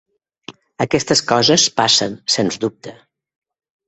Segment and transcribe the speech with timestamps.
[0.85, 2.95] Aquestes coses passen, sens dubte.